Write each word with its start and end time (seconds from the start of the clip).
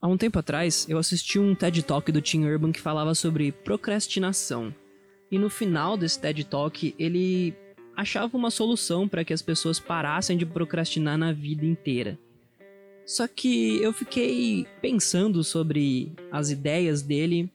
Há 0.00 0.06
um 0.06 0.16
tempo 0.16 0.38
atrás, 0.38 0.86
eu 0.88 0.96
assisti 0.96 1.40
um 1.40 1.56
TED 1.56 1.82
Talk 1.82 2.12
do 2.12 2.22
Tim 2.22 2.44
Urban 2.44 2.70
que 2.70 2.80
falava 2.80 3.16
sobre 3.16 3.50
procrastinação. 3.50 4.72
E 5.28 5.36
no 5.36 5.50
final 5.50 5.96
desse 5.96 6.20
TED 6.20 6.44
Talk, 6.44 6.94
ele 6.96 7.52
achava 7.96 8.36
uma 8.36 8.50
solução 8.50 9.08
para 9.08 9.24
que 9.24 9.32
as 9.32 9.42
pessoas 9.42 9.80
parassem 9.80 10.38
de 10.38 10.46
procrastinar 10.46 11.18
na 11.18 11.32
vida 11.32 11.66
inteira. 11.66 12.16
Só 13.04 13.26
que 13.26 13.82
eu 13.82 13.92
fiquei 13.92 14.68
pensando 14.80 15.42
sobre 15.42 16.12
as 16.30 16.50
ideias 16.50 17.02
dele 17.02 17.50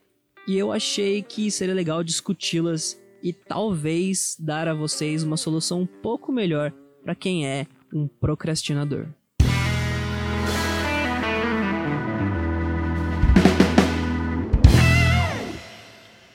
e 0.46 0.58
eu 0.58 0.74
achei 0.74 1.22
que 1.22 1.50
seria 1.50 1.74
legal 1.74 2.04
discuti-las 2.04 3.02
e 3.24 3.32
talvez 3.32 4.36
dar 4.38 4.68
a 4.68 4.74
vocês 4.74 5.24
uma 5.24 5.38
solução 5.38 5.84
um 5.84 5.86
pouco 5.86 6.30
melhor 6.30 6.74
para 7.02 7.16
quem 7.16 7.48
é 7.48 7.66
um 7.94 8.06
procrastinador. 8.06 9.08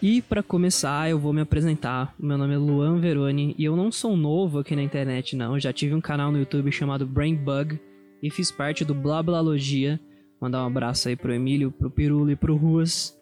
E 0.00 0.22
para 0.22 0.44
começar, 0.44 1.10
eu 1.10 1.18
vou 1.18 1.32
me 1.32 1.40
apresentar. 1.40 2.14
Meu 2.16 2.38
nome 2.38 2.54
é 2.54 2.56
Luan 2.56 3.00
Veroni 3.00 3.52
e 3.58 3.64
eu 3.64 3.74
não 3.74 3.90
sou 3.90 4.16
novo 4.16 4.60
aqui 4.60 4.76
na 4.76 4.82
internet, 4.82 5.34
não. 5.34 5.54
Eu 5.54 5.60
já 5.60 5.72
tive 5.72 5.92
um 5.92 6.00
canal 6.00 6.30
no 6.30 6.38
YouTube 6.38 6.70
chamado 6.70 7.04
Brain 7.04 7.34
Bug 7.34 7.80
e 8.22 8.30
fiz 8.30 8.52
parte 8.52 8.84
do 8.84 8.94
Blablalogia. 8.94 9.98
Mandar 10.40 10.62
um 10.62 10.68
abraço 10.68 11.08
aí 11.08 11.16
pro 11.16 11.34
Emílio, 11.34 11.72
pro 11.72 11.90
Pirulo 11.90 12.30
e 12.30 12.36
pro 12.36 12.54
Ruas. 12.54 13.18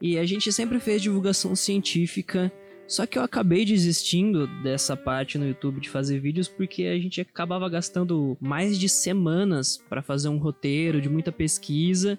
E 0.00 0.16
a 0.16 0.24
gente 0.24 0.52
sempre 0.52 0.78
fez 0.78 1.02
divulgação 1.02 1.56
científica, 1.56 2.52
só 2.86 3.06
que 3.06 3.18
eu 3.18 3.22
acabei 3.22 3.64
desistindo 3.64 4.46
dessa 4.62 4.96
parte 4.96 5.36
no 5.36 5.48
YouTube 5.48 5.80
de 5.80 5.90
fazer 5.90 6.20
vídeos 6.20 6.46
porque 6.46 6.84
a 6.84 6.96
gente 6.96 7.22
acabava 7.22 7.68
gastando 7.68 8.36
mais 8.40 8.78
de 8.78 8.88
semanas 8.88 9.82
para 9.88 10.00
fazer 10.00 10.28
um 10.28 10.38
roteiro 10.38 11.00
de 11.00 11.08
muita 11.08 11.32
pesquisa 11.32 12.16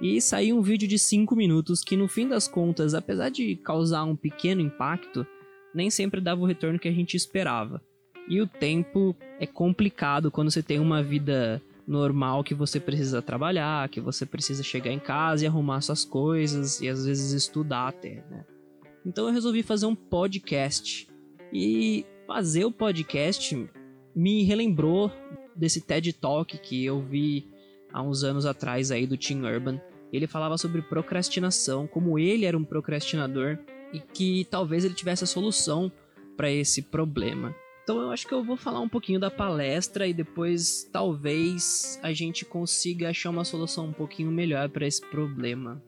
e 0.00 0.20
saiu 0.20 0.58
um 0.58 0.62
vídeo 0.62 0.88
de 0.88 0.98
5 0.98 1.34
minutos 1.36 1.82
que 1.82 1.96
no 1.96 2.08
fim 2.08 2.28
das 2.28 2.48
contas, 2.48 2.94
apesar 2.94 3.30
de 3.30 3.56
causar 3.56 4.04
um 4.04 4.16
pequeno 4.16 4.60
impacto, 4.60 5.26
nem 5.74 5.90
sempre 5.90 6.20
dava 6.20 6.40
o 6.40 6.46
retorno 6.46 6.78
que 6.78 6.88
a 6.88 6.92
gente 6.92 7.16
esperava. 7.16 7.82
E 8.28 8.40
o 8.40 8.46
tempo 8.46 9.14
é 9.38 9.46
complicado 9.46 10.30
quando 10.30 10.50
você 10.50 10.62
tem 10.62 10.78
uma 10.78 11.02
vida 11.02 11.60
normal 11.86 12.42
que 12.42 12.54
você 12.54 12.80
precisa 12.80 13.20
trabalhar, 13.20 13.88
que 13.88 14.00
você 14.00 14.24
precisa 14.24 14.62
chegar 14.62 14.90
em 14.90 14.98
casa 14.98 15.44
e 15.44 15.46
arrumar 15.46 15.80
suas 15.82 16.04
coisas 16.04 16.80
e 16.80 16.88
às 16.88 17.04
vezes 17.04 17.32
estudar 17.32 17.88
até, 17.88 18.24
né? 18.30 18.44
Então 19.04 19.26
eu 19.26 19.32
resolvi 19.32 19.62
fazer 19.62 19.86
um 19.86 19.94
podcast. 19.94 21.06
E 21.52 22.06
fazer 22.26 22.64
o 22.64 22.72
podcast 22.72 23.68
me 24.14 24.42
relembrou 24.44 25.12
desse 25.54 25.80
TED 25.80 26.14
Talk 26.14 26.56
que 26.58 26.84
eu 26.84 27.02
vi 27.02 27.46
há 27.92 28.02
uns 28.02 28.24
anos 28.24 28.46
atrás 28.46 28.90
aí 28.90 29.06
do 29.06 29.16
Tim 29.16 29.42
Urban. 29.42 29.80
Ele 30.14 30.26
falava 30.26 30.56
sobre 30.56 30.82
procrastinação, 30.82 31.86
como 31.86 32.18
ele 32.18 32.44
era 32.44 32.56
um 32.56 32.64
procrastinador 32.64 33.58
e 33.92 33.98
que 33.98 34.46
talvez 34.50 34.84
ele 34.84 34.94
tivesse 34.94 35.24
a 35.24 35.26
solução 35.26 35.90
para 36.36 36.50
esse 36.50 36.82
problema. 36.82 37.54
Então 37.82 38.00
eu 38.00 38.10
acho 38.10 38.26
que 38.26 38.32
eu 38.32 38.42
vou 38.42 38.56
falar 38.56 38.80
um 38.80 38.88
pouquinho 38.88 39.20
da 39.20 39.30
palestra 39.30 40.06
e 40.06 40.14
depois 40.14 40.88
talvez 40.90 42.00
a 42.02 42.12
gente 42.12 42.44
consiga 42.44 43.10
achar 43.10 43.30
uma 43.30 43.44
solução 43.44 43.86
um 43.86 43.92
pouquinho 43.92 44.30
melhor 44.30 44.68
para 44.70 44.86
esse 44.86 45.02
problema. 45.02 45.82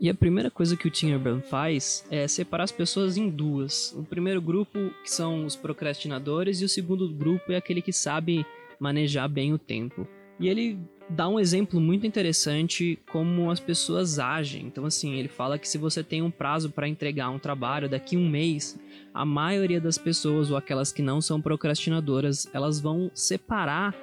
E 0.00 0.08
a 0.08 0.14
primeira 0.14 0.50
coisa 0.50 0.76
que 0.76 0.88
o 0.88 0.90
Tim 0.90 1.12
Urban 1.12 1.40
faz 1.40 2.04
é 2.10 2.26
separar 2.26 2.64
as 2.64 2.72
pessoas 2.72 3.16
em 3.16 3.28
duas. 3.28 3.92
O 3.92 4.02
primeiro 4.02 4.40
grupo, 4.40 4.90
que 5.02 5.10
são 5.10 5.44
os 5.44 5.54
procrastinadores, 5.54 6.60
e 6.60 6.64
o 6.64 6.68
segundo 6.68 7.08
grupo 7.08 7.52
é 7.52 7.56
aquele 7.56 7.80
que 7.80 7.92
sabe 7.92 8.44
manejar 8.80 9.28
bem 9.28 9.52
o 9.52 9.58
tempo. 9.58 10.06
E 10.38 10.48
ele 10.48 10.78
dá 11.08 11.28
um 11.28 11.38
exemplo 11.38 11.80
muito 11.80 12.06
interessante 12.06 12.98
como 13.10 13.50
as 13.50 13.60
pessoas 13.60 14.18
agem. 14.18 14.66
Então, 14.66 14.84
assim, 14.84 15.14
ele 15.14 15.28
fala 15.28 15.58
que 15.58 15.68
se 15.68 15.78
você 15.78 16.02
tem 16.02 16.22
um 16.22 16.30
prazo 16.30 16.70
para 16.70 16.88
entregar 16.88 17.30
um 17.30 17.38
trabalho 17.38 17.88
daqui 17.88 18.16
a 18.16 18.18
um 18.18 18.28
mês, 18.28 18.78
a 19.12 19.24
maioria 19.24 19.80
das 19.80 19.98
pessoas, 19.98 20.50
ou 20.50 20.56
aquelas 20.56 20.92
que 20.92 21.02
não 21.02 21.20
são 21.20 21.40
procrastinadoras, 21.40 22.48
elas 22.52 22.80
vão 22.80 23.10
separar 23.14 23.94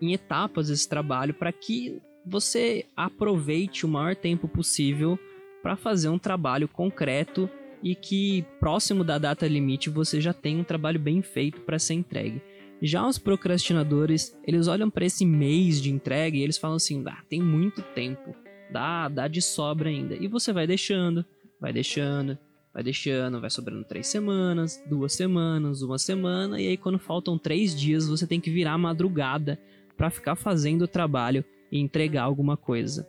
em 0.00 0.12
etapas 0.12 0.70
esse 0.70 0.88
trabalho 0.88 1.34
para 1.34 1.52
que 1.52 2.00
você 2.24 2.84
aproveite 2.96 3.86
o 3.86 3.88
maior 3.88 4.14
tempo 4.14 4.48
possível 4.48 5.18
para 5.62 5.76
fazer 5.76 6.08
um 6.08 6.18
trabalho 6.18 6.68
concreto 6.68 7.48
e 7.82 7.94
que 7.94 8.44
próximo 8.58 9.02
da 9.02 9.18
data 9.18 9.46
limite 9.46 9.88
você 9.88 10.20
já 10.20 10.32
tem 10.32 10.58
um 10.58 10.64
trabalho 10.64 10.98
bem 10.98 11.22
feito 11.22 11.60
para 11.62 11.78
ser 11.78 11.94
entregue. 11.94 12.42
Já 12.82 13.06
os 13.06 13.18
procrastinadores, 13.18 14.34
eles 14.44 14.66
olham 14.66 14.88
para 14.88 15.04
esse 15.04 15.26
mês 15.26 15.82
de 15.82 15.90
entrega 15.90 16.36
e 16.36 16.42
eles 16.42 16.56
falam 16.56 16.76
assim: 16.76 17.02
ah, 17.06 17.22
tem 17.28 17.42
muito 17.42 17.82
tempo, 17.94 18.34
dá, 18.72 19.08
dá 19.08 19.28
de 19.28 19.42
sobra 19.42 19.90
ainda. 19.90 20.14
E 20.14 20.26
você 20.26 20.52
vai 20.52 20.66
deixando, 20.66 21.24
vai 21.60 21.72
deixando, 21.72 22.38
vai 22.72 22.82
deixando, 22.82 23.40
vai 23.40 23.50
sobrando 23.50 23.84
três 23.84 24.06
semanas, 24.06 24.82
duas 24.88 25.12
semanas, 25.12 25.82
uma 25.82 25.98
semana, 25.98 26.60
e 26.60 26.68
aí 26.68 26.76
quando 26.76 26.98
faltam 26.98 27.36
três 27.36 27.78
dias 27.78 28.08
você 28.08 28.26
tem 28.26 28.40
que 28.40 28.50
virar 28.50 28.78
madrugada 28.78 29.60
para 29.94 30.10
ficar 30.10 30.34
fazendo 30.34 30.82
o 30.82 30.88
trabalho 30.88 31.44
e 31.70 31.78
entregar 31.78 32.22
alguma 32.22 32.56
coisa. 32.56 33.06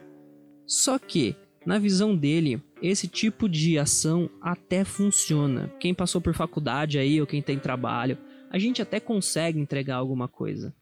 Só 0.68 1.00
que, 1.00 1.36
na 1.66 1.80
visão 1.80 2.16
dele, 2.16 2.62
esse 2.82 3.08
tipo 3.08 3.48
de 3.48 3.78
ação 3.78 4.30
até 4.42 4.84
funciona. 4.84 5.72
Quem 5.80 5.94
passou 5.94 6.20
por 6.20 6.34
faculdade 6.34 7.00
aí 7.00 7.22
ou 7.22 7.28
quem 7.28 7.42
tem 7.42 7.58
trabalho 7.58 8.18
a 8.52 8.60
gente 8.60 8.82
até 8.82 9.00
consegue 9.00 9.60
entregar 9.60 9.96
alguma 9.96 10.28
coisa. 10.28 10.74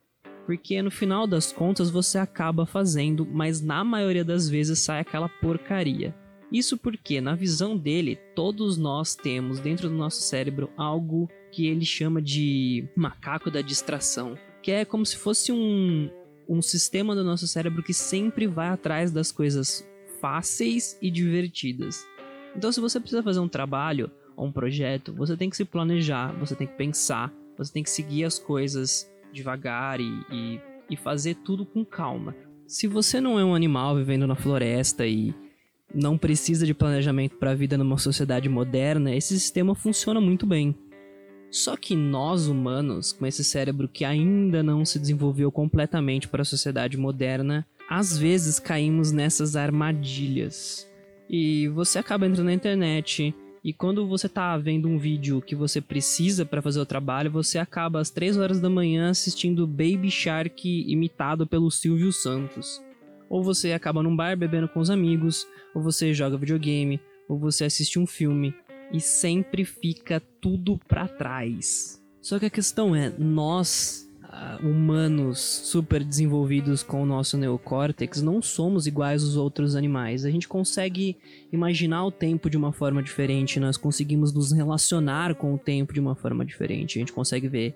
Porque 0.45 0.81
no 0.81 0.89
final 0.89 1.27
das 1.27 1.51
contas 1.51 1.91
você 1.91 2.17
acaba 2.17 2.65
fazendo, 2.65 3.25
mas 3.25 3.61
na 3.61 3.83
maioria 3.83 4.25
das 4.25 4.49
vezes 4.49 4.79
sai 4.79 4.99
aquela 4.99 5.29
porcaria. 5.29 6.15
Isso 6.51 6.75
porque, 6.75 7.21
na 7.21 7.35
visão 7.35 7.77
dele, 7.77 8.15
todos 8.35 8.75
nós 8.75 9.15
temos 9.15 9.59
dentro 9.59 9.87
do 9.87 9.93
nosso 9.93 10.21
cérebro 10.21 10.71
algo 10.75 11.29
que 11.51 11.67
ele 11.67 11.85
chama 11.85 12.19
de 12.19 12.87
macaco 12.95 13.51
da 13.51 13.61
distração, 13.61 14.35
que 14.63 14.71
é 14.71 14.83
como 14.83 15.05
se 15.05 15.15
fosse 15.15 15.51
um, 15.51 16.09
um 16.47 16.63
sistema 16.63 17.13
do 17.13 17.23
nosso 17.23 17.47
cérebro 17.47 17.83
que 17.83 17.93
sempre 17.93 18.47
vai 18.47 18.69
atrás 18.69 19.11
das 19.11 19.31
coisas 19.31 19.87
fáceis 20.19 20.97
e 20.99 21.11
divertidas. 21.11 22.07
Então, 22.55 22.71
se 22.71 22.81
você 22.81 22.99
precisa 22.99 23.21
fazer 23.21 23.39
um 23.39 23.47
trabalho 23.47 24.09
ou 24.35 24.47
um 24.47 24.51
projeto, 24.51 25.13
você 25.13 25.37
tem 25.37 25.51
que 25.51 25.57
se 25.57 25.65
planejar, 25.65 26.33
você 26.39 26.55
tem 26.55 26.65
que 26.65 26.75
pensar, 26.75 27.31
você 27.59 27.73
tem 27.73 27.83
que 27.83 27.89
seguir 27.89 28.23
as 28.23 28.39
coisas 28.39 29.11
devagar 29.33 29.99
e, 29.99 30.09
e, 30.31 30.61
e 30.89 30.95
fazer 30.95 31.35
tudo 31.35 31.65
com 31.65 31.83
calma. 31.85 32.33
Se 32.65 32.87
você 32.87 33.19
não 33.19 33.37
é 33.37 33.43
um 33.43 33.53
animal 33.53 33.97
vivendo 33.97 34.25
na 34.25 34.35
floresta 34.35 35.05
e 35.05 35.35
não 35.93 36.17
precisa 36.17 36.65
de 36.65 36.73
planejamento 36.73 37.35
para 37.35 37.51
a 37.51 37.55
vida 37.55 37.77
numa 37.77 37.97
sociedade 37.97 38.47
moderna, 38.47 39.13
esse 39.13 39.37
sistema 39.37 39.75
funciona 39.75 40.21
muito 40.21 40.45
bem. 40.45 40.73
Só 41.51 41.75
que 41.75 41.95
nós 41.95 42.47
humanos, 42.47 43.11
com 43.11 43.25
esse 43.25 43.43
cérebro 43.43 43.89
que 43.89 44.05
ainda 44.05 44.63
não 44.63 44.85
se 44.85 44.99
desenvolveu 44.99 45.51
completamente 45.51 46.27
para 46.27 46.43
a 46.43 46.45
sociedade 46.45 46.95
moderna, 46.95 47.67
às 47.89 48.17
vezes 48.17 48.59
caímos 48.59 49.11
nessas 49.11 49.55
armadilhas. 49.55 50.87
E 51.27 51.67
você 51.69 51.99
acaba 51.99 52.25
entrando 52.25 52.45
na 52.47 52.53
internet, 52.53 53.35
e 53.69 53.73
quando 53.73 54.07
você 54.07 54.27
tá 54.27 54.57
vendo 54.57 54.89
um 54.89 54.97
vídeo 54.97 55.43
que 55.43 55.53
você 55.53 55.79
precisa 55.79 56.43
para 56.43 56.59
fazer 56.59 56.79
o 56.79 56.87
trabalho, 56.87 57.29
você 57.29 57.59
acaba 57.59 57.99
às 57.99 58.09
3 58.09 58.35
horas 58.35 58.59
da 58.59 58.67
manhã 58.67 59.11
assistindo 59.11 59.67
Baby 59.67 60.09
Shark 60.09 60.67
imitado 60.91 61.45
pelo 61.45 61.69
Silvio 61.69 62.11
Santos. 62.11 62.81
Ou 63.29 63.43
você 63.43 63.71
acaba 63.71 64.01
num 64.01 64.15
bar 64.15 64.35
bebendo 64.35 64.67
com 64.67 64.79
os 64.79 64.89
amigos, 64.89 65.45
ou 65.75 65.83
você 65.83 66.15
joga 66.15 66.35
videogame, 66.35 66.99
ou 67.27 67.37
você 67.37 67.63
assiste 67.63 67.99
um 67.99 68.07
filme 68.07 68.55
e 68.91 68.99
sempre 68.99 69.63
fica 69.63 70.19
tudo 70.41 70.79
para 70.87 71.07
trás. 71.07 72.03
Só 72.23 72.39
que 72.39 72.47
a 72.47 72.49
questão 72.49 72.95
é, 72.95 73.13
nós 73.19 74.08
uh, 74.29 74.65
humanos 74.65 75.39
super 75.39 76.03
desenvolvidos 76.03 76.83
com 76.83 77.01
o 77.01 77.05
nosso 77.05 77.37
neocórtex 77.37 78.21
não 78.21 78.41
somos 78.41 78.85
iguais 78.87 79.23
aos 79.23 79.35
outros 79.35 79.75
animais. 79.75 80.25
A 80.25 80.29
gente 80.29 80.47
consegue 80.47 81.17
imaginar 81.51 82.05
o 82.05 82.11
tempo 82.11 82.49
de 82.49 82.57
uma 82.57 82.71
forma 82.71 83.01
diferente, 83.01 83.59
nós 83.59 83.77
conseguimos 83.77 84.31
nos 84.31 84.51
relacionar 84.51 85.35
com 85.35 85.53
o 85.53 85.57
tempo 85.57 85.93
de 85.93 85.99
uma 85.99 86.15
forma 86.15 86.45
diferente. 86.45 86.97
A 86.97 87.01
gente 87.01 87.13
consegue 87.13 87.47
ver 87.47 87.75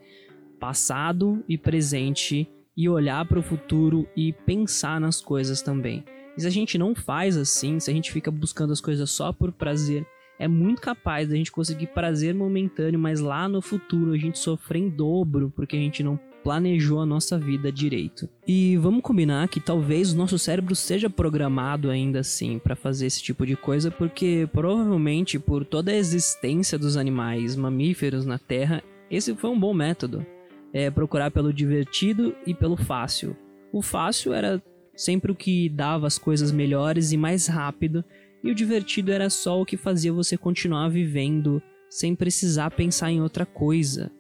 passado 0.60 1.44
e 1.50 1.58
presente 1.58 2.48
e 2.76 2.88
olhar 2.88 3.26
para 3.26 3.40
o 3.40 3.44
futuro 3.44 4.08
e 4.16 4.32
pensar 4.32 5.00
nas 5.00 5.22
coisas 5.22 5.62
também. 5.62 6.04
E 6.36 6.42
se 6.42 6.48
a 6.48 6.50
gente 6.50 6.78
não 6.78 6.96
faz 6.96 7.38
assim, 7.38 7.80
se 7.80 7.92
a 7.92 7.94
gente 7.94 8.12
fica 8.12 8.32
buscando 8.32 8.74
as 8.74 8.82
coisas 8.82 9.12
só 9.12 9.32
por 9.32 9.52
prazer, 9.52 10.06
é 10.40 10.48
muito 10.48 10.82
capaz 10.82 11.30
da 11.30 11.36
gente 11.36 11.52
conseguir 11.52 11.88
prazer 11.88 12.34
momentâneo, 12.34 13.00
mas 13.00 13.20
lá 13.20 13.48
no 13.48 13.62
futuro 13.62 14.14
a 14.14 14.18
gente 14.18 14.40
sofrer 14.40 14.80
em 14.80 14.90
dobro 14.90 15.54
porque 15.56 15.76
a 15.76 15.80
gente 15.80 16.02
não 16.02 16.20
planejou 16.44 17.00
a 17.00 17.06
nossa 17.06 17.40
vida 17.40 17.72
direito. 17.72 18.28
E 18.48 18.75
vamos 18.78 19.01
combinar 19.01 19.48
que 19.48 19.60
talvez 19.60 20.12
o 20.12 20.18
nosso 20.18 20.38
cérebro 20.38 20.75
seja 20.75 21.10
programado 21.10 21.90
ainda 21.90 22.19
assim 22.19 22.60
para 22.60 22.75
fazer 22.75 23.06
esse 23.06 23.24
tipo 23.24 23.45
de 23.45 23.56
coisa, 23.56 23.90
porque 23.90 24.48
provavelmente 24.51 25.40
por 25.40 25.63
toda 25.63 25.92
a 25.92 25.95
existência 25.95 26.78
dos 26.78 26.98
animais 26.98 27.56
mamíferos 27.56 28.25
na 28.25 28.38
Terra, 28.38 28.84
esse 29.10 29.34
foi 29.36 29.50
um 29.50 29.60
bom 29.60 29.74
método. 29.74 30.25
É 30.74 30.90
procurar 30.92 31.31
pelo 31.31 31.54
divertido 31.54 32.36
e 32.46 32.54
pelo 32.54 32.75
fácil. 32.75 33.36
O 33.72 33.81
fácil 33.81 34.34
era 34.34 34.62
sempre 34.96 35.31
o 35.31 35.36
que 35.36 35.69
dava 35.69 36.07
as 36.07 36.18
coisas 36.18 36.51
melhores 36.51 37.12
e 37.12 37.18
mais 37.18 37.48
rápido, 37.48 38.04
e 38.44 38.51
o 38.51 38.56
divertido 38.56 39.12
era 39.12 39.30
só 39.30 39.62
o 39.62 39.66
que 39.66 39.78
fazia 39.78 40.12
você 40.12 40.38
continuar 40.38 40.89
vivendo 40.89 41.62
sem 41.89 42.16
precisar 42.16 42.72
pensar 42.72 43.12
em 43.12 43.22
outra 43.22 43.46
coisa. 43.46 44.12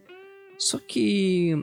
Só 0.57 0.79
que 0.79 1.61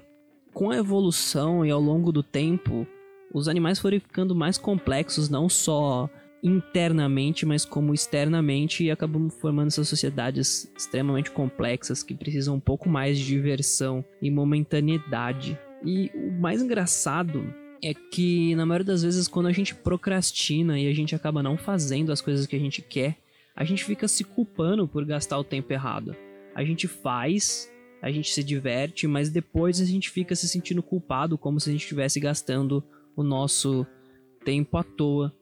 com 0.52 0.70
a 0.70 0.76
evolução 0.76 1.64
e 1.64 1.70
ao 1.70 1.80
longo 1.80 2.12
do 2.12 2.22
tempo, 2.22 2.86
os 3.32 3.48
animais 3.48 3.78
foram 3.78 4.00
ficando 4.00 4.34
mais 4.34 4.58
complexos, 4.58 5.28
não 5.28 5.48
só 5.48 6.08
internamente, 6.42 7.44
mas 7.44 7.64
como 7.64 7.94
externamente, 7.94 8.84
e 8.84 8.90
acabamos 8.90 9.34
formando 9.34 9.68
essas 9.68 9.88
sociedades 9.88 10.70
extremamente 10.76 11.30
complexas 11.30 12.02
que 12.02 12.14
precisam 12.14 12.56
um 12.56 12.60
pouco 12.60 12.88
mais 12.88 13.18
de 13.18 13.26
diversão 13.26 14.04
e 14.20 14.30
momentaneidade. 14.30 15.58
E 15.84 16.10
o 16.14 16.32
mais 16.40 16.62
engraçado 16.62 17.54
é 17.82 17.94
que, 17.94 18.54
na 18.54 18.66
maioria 18.66 18.86
das 18.86 19.02
vezes, 19.02 19.28
quando 19.28 19.46
a 19.46 19.52
gente 19.52 19.74
procrastina 19.74 20.78
e 20.78 20.88
a 20.88 20.94
gente 20.94 21.14
acaba 21.14 21.42
não 21.42 21.56
fazendo 21.56 22.12
as 22.12 22.20
coisas 22.20 22.46
que 22.46 22.56
a 22.56 22.60
gente 22.60 22.82
quer, 22.82 23.16
a 23.54 23.64
gente 23.64 23.84
fica 23.84 24.08
se 24.08 24.24
culpando 24.24 24.86
por 24.86 25.04
gastar 25.04 25.38
o 25.38 25.44
tempo 25.44 25.72
errado. 25.72 26.16
A 26.54 26.64
gente 26.64 26.88
faz, 26.88 27.70
a 28.02 28.10
gente 28.10 28.32
se 28.32 28.42
diverte, 28.42 29.06
mas 29.06 29.30
depois 29.30 29.80
a 29.80 29.84
gente 29.84 30.10
fica 30.10 30.34
se 30.34 30.48
sentindo 30.48 30.82
culpado, 30.82 31.36
como 31.36 31.60
se 31.60 31.68
a 31.68 31.72
gente 31.72 31.82
estivesse 31.82 32.18
gastando 32.18 32.82
o 33.16 33.22
nosso 33.22 33.86
tempo 34.44 34.76
à 34.76 34.82
toa. 34.82 35.34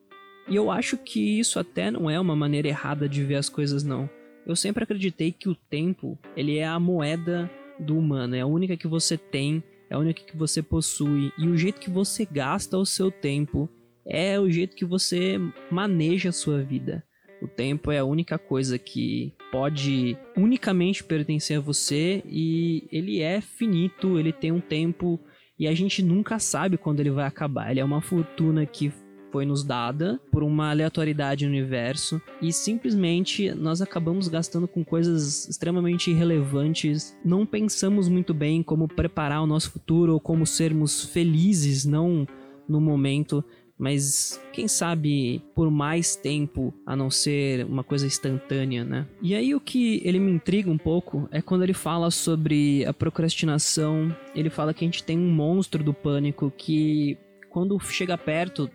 E 0.49 0.57
eu 0.57 0.71
acho 0.71 0.97
que 0.97 1.39
isso 1.39 1.59
até 1.59 1.91
não 1.91 2.11
é 2.11 2.19
uma 2.19 2.35
maneira 2.35 2.69
errada 2.69 3.09
de 3.09 3.23
ver 3.23 3.37
as 3.37 3.49
coisas, 3.49 3.85
não. 3.85 4.09
Eu 4.47 4.57
sempre 4.57 4.83
acreditei 4.83 5.31
que 5.31 5.49
o 5.49 5.55
tempo, 5.55 6.19
ele 6.35 6.57
é 6.57 6.67
a 6.67 6.81
moeda 6.81 7.51
do 7.79 7.99
humano, 7.99 8.35
é 8.35 8.41
a 8.41 8.47
única 8.47 8.77
que 8.77 8.89
você 8.89 9.17
tem, 9.17 9.63
é 9.91 9.95
a 9.95 9.99
única 9.99 10.23
que 10.23 10.37
você 10.37 10.63
possui. 10.63 11.33
E 11.39 11.47
o 11.47 11.57
jeito 11.57 11.81
que 11.81 11.91
você 11.91 12.25
gasta 12.25 12.79
o 12.79 12.87
seu 12.87 13.11
tempo 13.11 13.69
é 14.07 14.41
o 14.41 14.51
jeito 14.51 14.75
que 14.75 14.87
você 14.87 15.39
maneja 15.71 16.31
a 16.31 16.33
sua 16.33 16.63
vida. 16.63 17.05
O 17.41 17.47
tempo 17.47 17.91
é 17.91 17.99
a 17.99 18.05
única 18.05 18.39
coisa 18.39 18.79
que 18.79 19.33
pode 19.53 20.17
unicamente 20.37 21.05
pertencer 21.05 21.59
a 21.59 21.61
você 21.61 22.23
e 22.27 22.89
ele 22.91 23.21
é 23.21 23.41
finito, 23.41 24.19
ele 24.19 24.33
tem 24.33 24.53
um 24.53 24.61
tempo 24.61 25.21
e 25.59 25.67
a 25.67 25.75
gente 25.75 26.03
nunca 26.03 26.39
sabe 26.39 26.77
quando 26.77 27.01
ele 27.01 27.11
vai 27.11 27.27
acabar. 27.27 27.71
Ele 27.71 27.81
é 27.81 27.85
uma 27.85 28.01
fortuna 28.01 28.65
que 28.67 28.93
foi 29.31 29.45
nos 29.45 29.63
dada 29.63 30.21
por 30.33 30.43
uma 30.43 30.71
aleatoriedade 30.71 31.45
no 31.45 31.53
universo 31.53 32.21
e 32.41 32.53
simplesmente 32.53 33.51
nós 33.53 33.83
acabamos 33.83 34.29
gastando 34.29 34.67
com 34.67 34.85
coisas 34.85 35.49
extremamente 35.49 36.11
irrelevantes. 36.11 37.17
Não 37.25 37.45
pensamos 37.45 38.09
muito 38.09 38.33
bem 38.33 38.63
como 38.63 38.89
preparar 38.89 39.43
o 39.43 39.47
nosso 39.47 39.71
futuro 39.71 40.15
ou 40.15 40.21
como 40.21 40.47
sermos 40.47 41.05
felizes, 41.05 41.85
não 41.85 42.27
no 42.69 42.81
momento, 42.81 43.45
mas 43.79 44.41
quem 44.53 44.67
sabe 44.67 45.43
por 45.55 45.71
mais 45.71 46.17
tempo 46.17 46.75
a 46.85 46.97
não 46.97 47.09
ser 47.11 47.65
uma 47.65 47.85
coisa 47.85 48.07
instantânea, 48.07 48.85
né? 48.85 49.07
E 49.23 49.35
aí 49.35 49.55
o 49.55 49.61
que 49.61 50.03
ele 50.05 50.19
me 50.19 50.33
intriga 50.33 50.71
um 50.71 50.79
pouco 50.79 51.29
é 51.31 51.41
quando 51.41 51.63
ele 51.63 51.75
fala 51.75 52.11
sobre 52.11 52.85
a 52.85 52.93
procrastinação, 52.93 54.15
ele 54.35 54.51
fala 54.51 54.75
que 54.75 54.85
a 54.85 54.89
gente 54.89 55.05
tem 55.05 55.19
um 55.19 55.31
monstro 55.31 55.83
do 55.85 55.95
pânico 55.95 56.53
que 56.57 57.17
quando 57.51 57.79
chega 57.81 58.19
perto 58.19 58.69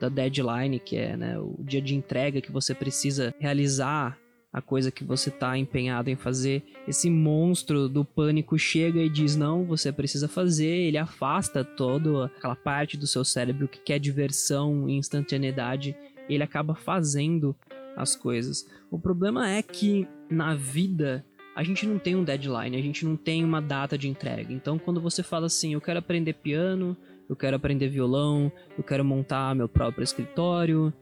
da 0.00 0.08
deadline, 0.08 0.78
que 0.78 0.96
é 0.96 1.16
né, 1.16 1.38
o 1.38 1.56
dia 1.62 1.80
de 1.80 1.94
entrega 1.94 2.40
que 2.40 2.50
você 2.50 2.74
precisa 2.74 3.34
realizar 3.38 4.18
a 4.52 4.60
coisa 4.60 4.90
que 4.90 5.04
você 5.04 5.28
está 5.28 5.56
empenhado 5.56 6.10
em 6.10 6.16
fazer. 6.16 6.64
Esse 6.86 7.08
monstro 7.08 7.88
do 7.88 8.04
pânico 8.04 8.58
chega 8.58 9.00
e 9.00 9.08
diz: 9.08 9.36
Não, 9.36 9.64
você 9.64 9.92
precisa 9.92 10.28
fazer. 10.28 10.66
Ele 10.66 10.98
afasta 10.98 11.64
toda 11.64 12.26
aquela 12.26 12.56
parte 12.56 12.96
do 12.96 13.06
seu 13.06 13.24
cérebro 13.24 13.68
que 13.68 13.80
quer 13.80 13.98
diversão 13.98 14.88
e 14.88 14.96
instantaneidade. 14.96 15.96
Ele 16.28 16.42
acaba 16.42 16.74
fazendo 16.74 17.54
as 17.96 18.16
coisas. 18.16 18.66
O 18.90 18.98
problema 18.98 19.48
é 19.48 19.62
que 19.62 20.06
na 20.28 20.54
vida 20.54 21.24
a 21.54 21.62
gente 21.62 21.86
não 21.86 21.98
tem 21.98 22.14
um 22.14 22.24
deadline, 22.24 22.76
a 22.76 22.82
gente 22.82 23.04
não 23.04 23.16
tem 23.16 23.44
uma 23.44 23.60
data 23.60 23.98
de 23.98 24.08
entrega. 24.08 24.52
Então, 24.52 24.78
quando 24.78 25.00
você 25.00 25.22
fala 25.22 25.46
assim, 25.46 25.74
eu 25.74 25.80
quero 25.80 25.98
aprender 25.98 26.34
piano, 26.34 26.96
eu 27.28 27.36
quero 27.36 27.56
aprender 27.56 27.88
violão, 27.88 28.50
eu 28.78 28.84
quero 28.84 29.04
montar 29.04 29.54
meu 29.54 29.68
próprio 29.68 30.02
escritório. 30.02 30.92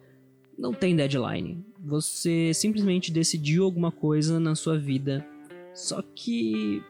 Não 0.59 0.73
tem 0.73 0.97
deadline. 0.97 1.65
Você 1.79 2.53
simplesmente 2.53 3.13
decidiu 3.13 3.65
alguma 3.65 3.93
coisa 3.93 4.41
na 4.41 4.55
sua 4.55 4.77
vida, 4.77 5.25
só 5.73 6.03
que 6.03 6.83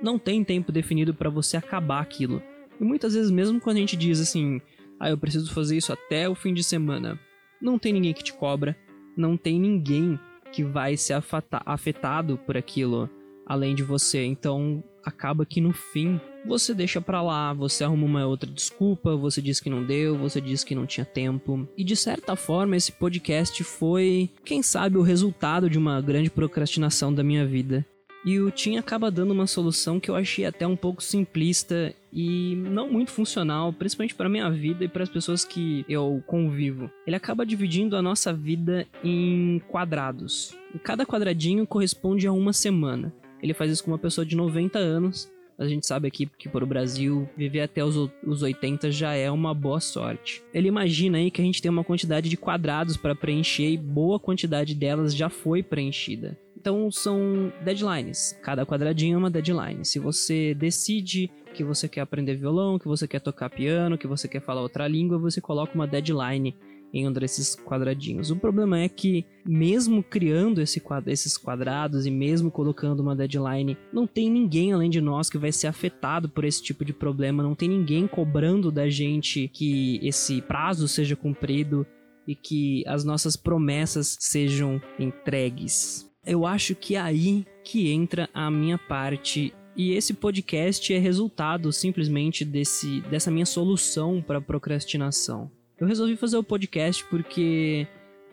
não 0.00 0.18
tem 0.18 0.44
tempo 0.44 0.70
definido 0.70 1.12
para 1.12 1.28
você 1.28 1.56
acabar 1.56 2.00
aquilo. 2.00 2.40
E 2.80 2.84
muitas 2.84 3.14
vezes, 3.14 3.30
mesmo 3.30 3.60
quando 3.60 3.78
a 3.78 3.80
gente 3.80 3.96
diz 3.96 4.20
assim, 4.20 4.60
ah, 5.00 5.10
eu 5.10 5.18
preciso 5.18 5.52
fazer 5.52 5.76
isso 5.76 5.92
até 5.92 6.28
o 6.28 6.34
fim 6.34 6.54
de 6.54 6.62
semana, 6.62 7.18
não 7.60 7.78
tem 7.78 7.92
ninguém 7.92 8.14
que 8.14 8.22
te 8.22 8.32
cobra, 8.32 8.76
não 9.16 9.36
tem 9.36 9.58
ninguém 9.58 10.18
que 10.52 10.62
vai 10.62 10.96
ser 10.96 11.20
afetado 11.64 12.38
por 12.38 12.56
aquilo 12.56 13.10
além 13.44 13.74
de 13.74 13.82
você. 13.82 14.24
Então 14.24 14.84
acaba 15.06 15.46
que 15.46 15.60
no 15.60 15.72
fim 15.72 16.20
você 16.44 16.74
deixa 16.74 17.00
para 17.00 17.22
lá, 17.22 17.52
você 17.52 17.84
arruma 17.84 18.04
uma 18.04 18.26
outra 18.26 18.50
desculpa, 18.50 19.16
você 19.16 19.40
diz 19.40 19.60
que 19.60 19.70
não 19.70 19.84
deu, 19.84 20.18
você 20.18 20.40
diz 20.40 20.64
que 20.64 20.74
não 20.74 20.84
tinha 20.84 21.04
tempo. 21.04 21.66
E 21.76 21.84
de 21.84 21.96
certa 21.96 22.34
forma, 22.36 22.76
esse 22.76 22.92
podcast 22.92 23.62
foi, 23.64 24.28
quem 24.44 24.62
sabe, 24.62 24.98
o 24.98 25.02
resultado 25.02 25.70
de 25.70 25.78
uma 25.78 26.00
grande 26.00 26.30
procrastinação 26.30 27.14
da 27.14 27.22
minha 27.22 27.46
vida. 27.46 27.86
E 28.24 28.40
o 28.40 28.50
Tim 28.50 28.76
acaba 28.76 29.08
dando 29.08 29.30
uma 29.30 29.46
solução 29.46 30.00
que 30.00 30.10
eu 30.10 30.16
achei 30.16 30.44
até 30.44 30.66
um 30.66 30.74
pouco 30.74 31.00
simplista 31.00 31.94
e 32.12 32.56
não 32.56 32.90
muito 32.90 33.12
funcional, 33.12 33.72
principalmente 33.72 34.16
para 34.16 34.28
minha 34.28 34.50
vida 34.50 34.84
e 34.84 34.88
para 34.88 35.04
as 35.04 35.08
pessoas 35.08 35.44
que 35.44 35.84
eu 35.88 36.20
convivo. 36.26 36.90
Ele 37.06 37.14
acaba 37.14 37.46
dividindo 37.46 37.96
a 37.96 38.02
nossa 38.02 38.32
vida 38.32 38.84
em 39.04 39.62
quadrados. 39.68 40.56
E 40.74 40.78
cada 40.78 41.06
quadradinho 41.06 41.64
corresponde 41.68 42.26
a 42.26 42.32
uma 42.32 42.52
semana. 42.52 43.14
Ele 43.42 43.54
faz 43.54 43.70
isso 43.70 43.84
com 43.84 43.90
uma 43.90 43.98
pessoa 43.98 44.24
de 44.24 44.36
90 44.36 44.78
anos 44.78 45.30
a 45.58 45.66
gente 45.66 45.86
sabe 45.86 46.06
aqui 46.06 46.28
que 46.38 46.48
para 46.48 46.62
o 46.62 46.66
Brasil 46.66 47.28
viver 47.36 47.62
até 47.62 47.82
os, 47.82 47.96
os 48.24 48.42
80 48.42 48.90
já 48.90 49.14
é 49.14 49.30
uma 49.30 49.54
boa 49.54 49.80
sorte. 49.80 50.42
Ele 50.52 50.68
imagina 50.68 51.16
aí 51.16 51.30
que 51.30 51.40
a 51.40 51.44
gente 51.44 51.62
tem 51.62 51.70
uma 51.70 51.84
quantidade 51.84 52.28
de 52.28 52.36
quadrados 52.36 52.96
para 52.96 53.14
preencher 53.14 53.70
e 53.70 53.78
boa 53.78 54.20
quantidade 54.20 54.74
delas 54.74 55.14
já 55.14 55.30
foi 55.30 55.62
preenchida. 55.62 56.38
Então 56.56 56.90
são 56.90 57.50
deadlines. 57.64 58.38
Cada 58.42 58.66
quadradinho 58.66 59.14
é 59.14 59.18
uma 59.18 59.30
deadline. 59.30 59.84
Se 59.84 59.98
você 59.98 60.52
decide 60.52 61.30
que 61.54 61.64
você 61.64 61.88
quer 61.88 62.02
aprender 62.02 62.34
violão, 62.34 62.78
que 62.78 62.88
você 62.88 63.08
quer 63.08 63.20
tocar 63.20 63.48
piano, 63.48 63.96
que 63.96 64.06
você 64.06 64.28
quer 64.28 64.42
falar 64.42 64.60
outra 64.60 64.86
língua, 64.86 65.16
você 65.16 65.40
coloca 65.40 65.74
uma 65.74 65.86
deadline 65.86 66.54
em 66.96 67.06
um 67.06 67.12
desses 67.12 67.54
quadradinhos. 67.54 68.30
O 68.30 68.36
problema 68.36 68.80
é 68.80 68.88
que, 68.88 69.24
mesmo 69.44 70.02
criando 70.02 70.60
esse 70.60 70.80
quadro, 70.80 71.10
esses 71.10 71.36
quadrados 71.36 72.06
e 72.06 72.10
mesmo 72.10 72.50
colocando 72.50 73.00
uma 73.00 73.14
deadline, 73.14 73.76
não 73.92 74.06
tem 74.06 74.30
ninguém 74.30 74.72
além 74.72 74.88
de 74.88 75.00
nós 75.00 75.28
que 75.28 75.36
vai 75.36 75.52
ser 75.52 75.66
afetado 75.66 76.28
por 76.28 76.44
esse 76.44 76.62
tipo 76.62 76.84
de 76.84 76.92
problema, 76.92 77.42
não 77.42 77.54
tem 77.54 77.68
ninguém 77.68 78.06
cobrando 78.06 78.72
da 78.72 78.88
gente 78.88 79.48
que 79.48 80.00
esse 80.02 80.40
prazo 80.40 80.88
seja 80.88 81.14
cumprido 81.14 81.86
e 82.26 82.34
que 82.34 82.82
as 82.86 83.04
nossas 83.04 83.36
promessas 83.36 84.16
sejam 84.18 84.80
entregues. 84.98 86.10
Eu 86.24 86.44
acho 86.44 86.74
que 86.74 86.96
é 86.96 87.00
aí 87.00 87.46
que 87.62 87.90
entra 87.90 88.28
a 88.34 88.50
minha 88.50 88.78
parte 88.78 89.54
e 89.76 89.92
esse 89.92 90.14
podcast 90.14 90.92
é 90.94 90.98
resultado 90.98 91.70
simplesmente 91.70 92.46
desse, 92.46 93.02
dessa 93.02 93.30
minha 93.30 93.44
solução 93.44 94.24
para 94.26 94.40
procrastinação. 94.40 95.50
Eu 95.78 95.86
resolvi 95.86 96.16
fazer 96.16 96.38
o 96.38 96.42
podcast 96.42 97.04
porque 97.04 97.86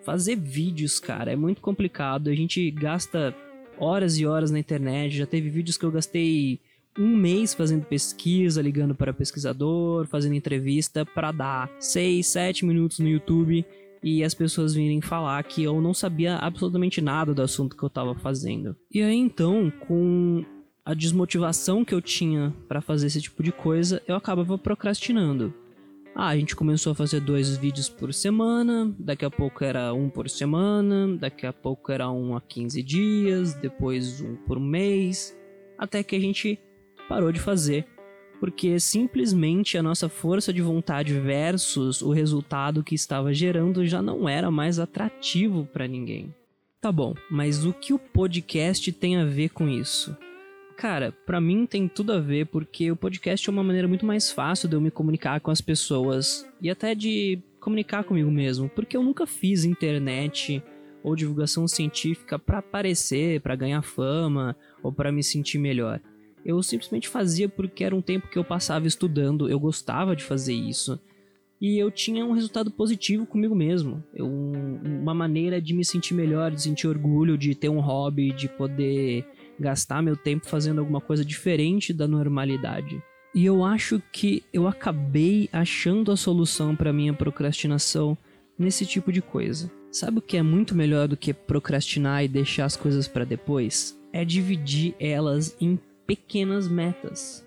fazer 0.03 0.35
vídeos, 0.37 0.99
cara, 0.99 1.31
é 1.31 1.35
muito 1.35 1.61
complicado. 1.61 2.29
A 2.29 2.35
gente 2.35 2.71
gasta 2.71 3.35
horas 3.77 4.17
e 4.17 4.25
horas 4.25 4.49
na 4.49 4.59
internet. 4.59 5.17
Já 5.17 5.25
teve 5.25 5.49
vídeos 5.49 5.77
que 5.77 5.83
eu 5.83 5.91
gastei 5.91 6.61
um 6.97 7.15
mês 7.15 7.53
fazendo 7.53 7.85
pesquisa, 7.85 8.61
ligando 8.61 8.95
para 8.95 9.13
pesquisador, 9.13 10.07
fazendo 10.07 10.35
entrevista 10.35 11.05
para 11.05 11.31
dar 11.33 11.69
6, 11.79 12.25
7 12.25 12.65
minutos 12.65 12.99
no 12.99 13.09
YouTube 13.09 13.65
e 14.01 14.23
as 14.23 14.33
pessoas 14.33 14.73
virem 14.73 15.01
falar 15.01 15.43
que 15.43 15.63
eu 15.63 15.81
não 15.81 15.93
sabia 15.93 16.37
absolutamente 16.37 17.01
nada 17.01 17.33
do 17.33 17.41
assunto 17.41 17.75
que 17.75 17.83
eu 17.83 17.87
estava 17.87 18.15
fazendo. 18.15 18.75
E 18.93 19.01
aí 19.01 19.17
então, 19.17 19.71
com 19.87 20.45
a 20.85 20.93
desmotivação 20.93 21.83
que 21.83 21.93
eu 21.93 22.01
tinha 22.01 22.53
para 22.67 22.81
fazer 22.81 23.07
esse 23.07 23.21
tipo 23.21 23.41
de 23.41 23.51
coisa, 23.51 24.01
eu 24.07 24.15
acabava 24.15 24.57
procrastinando. 24.57 25.53
Ah, 26.15 26.27
a 26.27 26.37
gente 26.37 26.55
começou 26.55 26.91
a 26.91 26.95
fazer 26.95 27.19
dois 27.19 27.57
vídeos 27.57 27.89
por 27.89 28.13
semana, 28.13 28.93
daqui 28.99 29.25
a 29.25 29.31
pouco 29.31 29.63
era 29.63 29.91
um 29.95 30.09
por 30.09 30.29
semana, 30.29 31.17
daqui 31.17 31.47
a 31.47 31.51
pouco 31.51 31.91
era 31.91 32.09
um 32.11 32.35
a 32.35 32.41
15 32.41 32.83
dias, 32.83 33.55
depois 33.55 34.21
um 34.21 34.35
por 34.35 34.59
mês, 34.59 35.35
até 35.75 36.03
que 36.03 36.15
a 36.15 36.19
gente 36.19 36.59
parou 37.09 37.31
de 37.31 37.39
fazer, 37.39 37.87
porque 38.39 38.79
simplesmente 38.79 39.75
a 39.75 39.81
nossa 39.81 40.07
força 40.07 40.53
de 40.53 40.61
vontade 40.61 41.19
versus 41.19 42.03
o 42.03 42.11
resultado 42.11 42.83
que 42.83 42.93
estava 42.93 43.33
gerando 43.33 43.83
já 43.83 43.99
não 43.99 44.29
era 44.29 44.51
mais 44.51 44.77
atrativo 44.77 45.67
para 45.73 45.87
ninguém. 45.87 46.31
Tá 46.79 46.91
bom, 46.91 47.15
mas 47.31 47.65
o 47.65 47.73
que 47.73 47.91
o 47.91 47.97
podcast 47.97 48.91
tem 48.91 49.17
a 49.17 49.25
ver 49.25 49.49
com 49.49 49.67
isso? 49.67 50.15
Cara, 50.75 51.11
para 51.25 51.39
mim 51.39 51.65
tem 51.65 51.87
tudo 51.87 52.13
a 52.13 52.19
ver 52.19 52.47
porque 52.47 52.91
o 52.91 52.95
podcast 52.95 53.47
é 53.47 53.51
uma 53.51 53.63
maneira 53.63 53.87
muito 53.87 54.05
mais 54.05 54.31
fácil 54.31 54.67
de 54.67 54.75
eu 54.75 54.81
me 54.81 54.91
comunicar 54.91 55.39
com 55.39 55.51
as 55.51 55.61
pessoas 55.61 56.47
e 56.61 56.69
até 56.69 56.95
de 56.95 57.39
comunicar 57.59 58.03
comigo 58.03 58.29
mesmo, 58.29 58.69
porque 58.69 58.97
eu 58.97 59.03
nunca 59.03 59.25
fiz 59.25 59.63
internet 59.63 60.61
ou 61.03 61.15
divulgação 61.15 61.67
científica 61.67 62.37
para 62.37 62.59
aparecer, 62.59 63.41
para 63.41 63.55
ganhar 63.55 63.81
fama 63.81 64.55
ou 64.81 64.91
para 64.91 65.11
me 65.11 65.23
sentir 65.23 65.57
melhor. 65.57 66.01
Eu 66.45 66.61
simplesmente 66.61 67.07
fazia 67.07 67.47
porque 67.47 67.83
era 67.83 67.95
um 67.95 68.01
tempo 68.01 68.27
que 68.27 68.37
eu 68.37 68.43
passava 68.43 68.87
estudando, 68.87 69.49
eu 69.49 69.59
gostava 69.59 70.15
de 70.15 70.23
fazer 70.23 70.53
isso. 70.53 70.99
E 71.61 71.77
eu 71.77 71.89
tinha 71.89 72.25
um 72.25 72.33
resultado 72.33 72.69
positivo 72.69 73.25
comigo 73.25 73.55
mesmo. 73.55 74.03
Eu, 74.13 74.27
uma 74.27 75.13
maneira 75.13 75.61
de 75.61 75.73
me 75.73 75.85
sentir 75.85 76.13
melhor, 76.13 76.51
de 76.51 76.61
sentir 76.61 76.87
orgulho, 76.87 77.37
de 77.37 77.55
ter 77.55 77.69
um 77.69 77.79
hobby, 77.79 78.33
de 78.33 78.49
poder 78.49 79.25
gastar 79.59 80.01
meu 80.01 80.15
tempo 80.15 80.47
fazendo 80.47 80.79
alguma 80.79 81.01
coisa 81.01 81.23
diferente 81.23 81.93
da 81.93 82.07
normalidade. 82.07 83.01
E 83.35 83.45
eu 83.45 83.63
acho 83.63 84.01
que 84.11 84.43
eu 84.53 84.67
acabei 84.67 85.49
achando 85.51 86.11
a 86.11 86.17
solução 86.17 86.75
para 86.75 86.93
minha 86.93 87.13
procrastinação 87.13 88.17
nesse 88.57 88.85
tipo 88.85 89.11
de 89.11 89.21
coisa. 89.21 89.71
Sabe 89.91 90.19
o 90.19 90.21
que 90.21 90.37
é 90.37 90.43
muito 90.43 90.75
melhor 90.75 91.07
do 91.07 91.17
que 91.17 91.33
procrastinar 91.33 92.23
e 92.23 92.27
deixar 92.27 92.65
as 92.65 92.75
coisas 92.75 93.07
para 93.07 93.25
depois? 93.25 93.99
É 94.11 94.23
dividir 94.23 94.95
elas 94.99 95.55
em 95.59 95.79
pequenas 96.05 96.67
metas. 96.67 97.45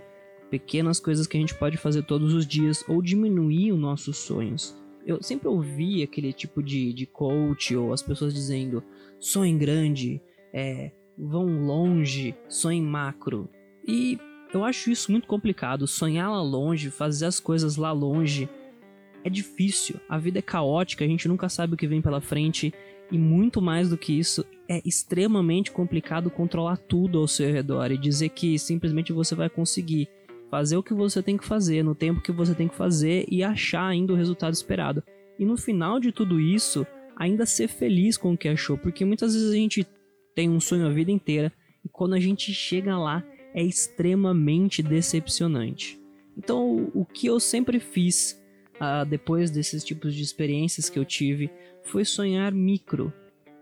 Pequenas 0.51 0.99
coisas 0.99 1.27
que 1.27 1.37
a 1.37 1.41
gente 1.41 1.55
pode 1.55 1.77
fazer 1.77 2.03
todos 2.03 2.35
os 2.35 2.47
dias 2.47 2.85
ou 2.89 3.03
diminuir 3.03 3.73
os 3.73 3.79
nossos 3.79 4.17
sonhos. 4.17 4.77
Eu 5.05 5.23
sempre 5.23 5.47
ouvi 5.47 6.03
aquele 6.03 6.33
tipo 6.33 6.63
de, 6.63 6.93
de 6.93 7.07
coach 7.07 7.77
ou 7.77 7.93
as 7.93 8.03
pessoas 8.03 8.35
dizendo 8.35 8.83
sonhe 9.21 9.57
grande, 9.57 10.21
é, 10.53 10.91
vão 11.19 11.65
longe, 11.65 12.35
sonhe 12.49 12.81
macro. 12.81 13.49
E 13.87 14.19
eu 14.53 14.65
acho 14.65 14.91
isso 14.91 15.11
muito 15.11 15.27
complicado. 15.27 15.87
Sonhar 15.87 16.31
lá 16.31 16.43
longe, 16.43 16.91
fazer 16.91 17.27
as 17.27 17.41
coisas 17.41 17.77
lá 17.77 17.93
longe, 17.93 18.49
é 19.25 19.31
difícil. 19.31 19.97
A 20.09 20.19
vida 20.19 20.39
é 20.39 20.43
caótica, 20.43 21.05
a 21.05 21.09
gente 21.09 21.29
nunca 21.29 21.49
sabe 21.49 21.75
o 21.75 21.77
que 21.77 21.87
vem 21.87 22.03
pela 22.03 22.21
frente. 22.21 22.73
E 23.11 23.19
muito 23.19 23.63
mais 23.63 23.89
do 23.89 23.97
que 23.97 24.19
isso, 24.19 24.45
é 24.69 24.83
extremamente 24.85 25.71
complicado 25.71 26.31
controlar 26.31 26.77
tudo 26.77 27.19
ao 27.19 27.29
seu 27.29 27.53
redor 27.53 27.93
e 27.93 27.99
dizer 27.99 28.31
que 28.31 28.59
simplesmente 28.59 29.13
você 29.13 29.35
vai 29.35 29.49
conseguir 29.49 30.09
fazer 30.51 30.77
o 30.77 30.83
que 30.83 30.95
você 30.95 31.23
tem 31.23 31.37
que 31.37 31.45
fazer, 31.45 31.83
no 31.83 31.95
tempo 31.95 32.21
que 32.21 32.33
você 32.33 32.55
tem 32.55 32.69
que 32.69 32.75
fazer 32.75 33.27
e 33.31 33.43
achar 33.43 33.87
ainda 33.87 34.13
o 34.13 34.17
resultado 34.17 34.55
esperado. 34.55 35.03
E 35.39 35.45
no 35.45 35.57
final 35.57 36.01
de 36.01 36.13
tudo 36.13 36.41
isso, 36.41 36.87
ainda 37.17 37.47
ser 37.47 37.69
feliz 37.69 38.17
com 38.17 38.33
o 38.33 38.39
que 38.39 38.49
achou, 38.49 38.77
porque 38.77 39.05
muitas 39.05 39.35
vezes 39.35 39.51
a 39.51 39.57
gente 39.57 39.87
tem 40.37 40.51
um 40.51 40.61
sonho 40.61 40.87
a 40.87 40.91
vida 40.91 41.11
inteira 41.11 41.51
e 41.83 41.89
quando 41.89 42.13
a 42.15 42.21
gente 42.21 42.53
chega 42.53 42.97
lá 42.97 43.25
é 43.55 43.63
extremamente 43.63 44.83
decepcionante. 44.83 45.99
Então, 46.37 46.91
o 46.95 47.07
que 47.07 47.27
eu 47.27 47.41
sempre 47.41 47.81
fiz 47.81 48.39
uh, 48.75 49.07
depois 49.07 49.51
desses 49.51 49.83
tipos 49.83 50.15
de 50.15 50.23
experiências 50.23 50.91
que 50.91 50.99
eu 50.99 51.07
tive 51.07 51.51
foi 51.83 52.05
sonhar 52.05 52.53
micro. 52.53 53.11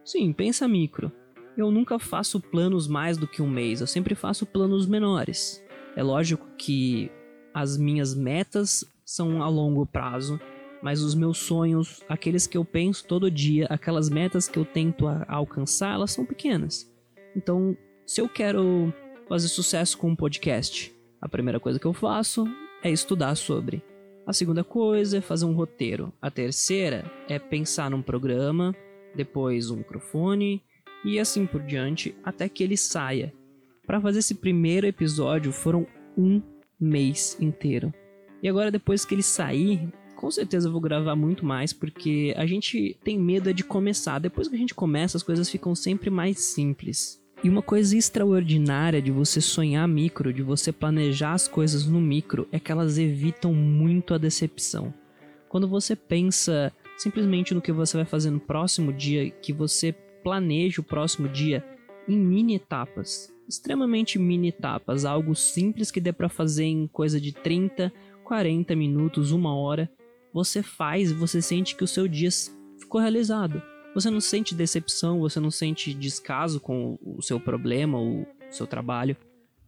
Sim, 0.05 0.33
pensa 0.33 0.67
micro. 0.67 1.13
Eu 1.57 1.71
nunca 1.71 2.01
faço 2.01 2.41
planos 2.41 2.89
mais 2.89 3.17
do 3.17 3.29
que 3.29 3.41
um 3.41 3.49
mês, 3.49 3.81
eu 3.81 3.87
sempre 3.87 4.17
faço 4.17 4.45
planos 4.45 4.85
menores. 4.85 5.63
É 5.95 6.03
lógico 6.03 6.45
que 6.59 7.09
as 7.55 7.79
minhas 7.79 8.17
metas 8.17 8.85
são 9.05 9.41
a 9.45 9.49
longo 9.49 9.87
prazo, 9.87 10.41
mas 10.85 11.03
os 11.03 11.15
meus 11.15 11.39
sonhos, 11.39 12.05
aqueles 12.07 12.47
que 12.47 12.59
eu 12.59 12.65
penso 12.65 13.07
todo 13.07 13.31
dia, 13.31 13.67
aquelas 13.71 14.11
metas 14.11 14.47
que 14.47 14.59
eu 14.59 14.67
tento 14.67 15.07
alcançar, 15.27 15.95
elas 15.95 16.13
são 16.13 16.27
pequenas. 16.27 16.93
Então, 17.35 17.75
se 18.05 18.21
eu 18.21 18.29
quero 18.29 18.93
fazer 19.27 19.49
sucesso 19.49 19.97
com 19.97 20.11
um 20.11 20.15
podcast, 20.15 20.95
a 21.23 21.27
primeira 21.27 21.59
coisa 21.59 21.79
que 21.79 21.87
eu 21.87 21.95
faço 21.95 22.47
é 22.83 22.91
estudar 22.91 23.35
sobre. 23.35 23.83
A 24.27 24.35
segunda 24.35 24.63
coisa 24.63 25.17
é 25.17 25.21
fazer 25.23 25.47
um 25.47 25.55
roteiro. 25.55 26.13
A 26.21 26.31
terceira 26.31 27.11
é 27.31 27.39
pensar 27.39 27.91
num 27.91 28.03
programa, 28.03 28.77
depois 29.15 29.71
um 29.71 29.77
microfone 29.77 30.63
e 31.03 31.19
assim 31.19 31.47
por 31.47 31.63
diante 31.63 32.15
até 32.23 32.47
que 32.47 32.63
ele 32.63 32.77
saia. 32.77 33.33
Para 33.87 34.03
fazer 34.03 34.19
esse 34.19 34.35
primeiro 34.35 34.87
episódio 34.87 35.51
foram 35.51 35.87
um 36.15 36.43
mês 36.79 37.39
inteiro. 37.41 37.91
E 38.43 38.49
agora 38.51 38.71
depois 38.71 39.07
que 39.07 39.15
ele 39.15 39.23
sair, 39.23 39.91
com 40.15 40.31
certeza 40.31 40.69
eu 40.69 40.73
vou 40.73 40.81
gravar 40.81 41.17
muito 41.17 41.45
mais 41.45 41.73
porque 41.73 42.35
a 42.37 42.47
gente 42.47 42.97
tem 43.05 43.19
medo 43.19 43.53
de 43.53 43.65
começar. 43.65 44.19
Depois 44.19 44.49
que 44.49 44.55
a 44.55 44.59
gente 44.59 44.75
começa, 44.75 45.17
as 45.17 45.23
coisas 45.23 45.51
ficam 45.51 45.75
sempre 45.75 46.11
mais 46.11 46.39
simples. 46.41 47.23
E 47.43 47.49
uma 47.49 47.61
coisa 47.61 47.97
extraordinária 47.97 49.03
de 49.03 49.11
você 49.11 49.41
sonhar 49.41 49.87
micro, 49.87 50.33
de 50.33 50.43
você 50.43 50.73
planejar 50.73 51.35
as 51.35 51.47
coisas 51.47 51.87
no 51.87 52.01
micro, 52.01 52.49
é 52.51 52.59
que 52.59 52.73
elas 52.73 52.97
evitam 52.97 53.53
muito 53.53 54.15
a 54.15 54.19
decepção. 54.19 54.95
Quando 55.49 55.69
você 55.69 55.95
pensa 55.95 56.73
simplesmente 56.97 57.53
no 57.53 57.61
que 57.61 57.71
você 57.71 57.99
vai 57.99 58.07
fazer 58.07 58.31
no 58.31 58.41
próximo 58.41 58.93
dia, 58.93 59.31
que 59.31 59.53
você 59.53 59.93
planeja 60.23 60.81
o 60.81 60.85
próximo 60.85 61.29
dia 61.29 61.63
em 62.09 62.17
mini 62.17 62.55
etapas, 62.55 63.31
extremamente 63.49 64.19
mini 64.19 64.49
etapas, 64.49 65.05
algo 65.05 65.35
simples 65.35 65.91
que 65.91 66.01
dê 66.01 66.13
para 66.13 66.29
fazer 66.29 66.65
em 66.65 66.87
coisa 66.87 67.21
de 67.21 67.33
30, 67.33 67.93
40 68.25 68.75
minutos, 68.75 69.33
uma 69.33 69.55
hora, 69.55 69.91
você 70.35 70.63
faz 70.63 71.11
e 71.11 71.15
você 71.15 71.41
sente 71.41 71.75
que 71.75 71.85
o 71.85 71.89
seu 71.89 72.07
dia 72.07 72.29
ficou 72.79 73.01
realizado 73.01 73.63
você 73.95 74.11
não 74.11 74.21
sente 74.21 74.57
decepção, 74.57 75.21
você 75.21 75.39
não 75.39 75.53
sente 75.53 75.95
descaso 75.95 76.59
com 76.59 76.99
o 77.01 77.23
seu 77.23 77.39
problema 77.39 77.97
ou 77.97 78.23
o 78.23 78.27
seu 78.51 78.67
trabalho. 78.67 79.17